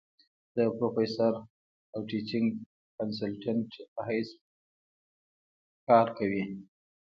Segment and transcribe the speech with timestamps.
[0.55, 1.33] د پروفيسر
[1.93, 2.47] او ټيچنګ
[2.97, 4.41] کنسلټنټ پۀ حېث يت
[5.87, 6.43] کار کوي۔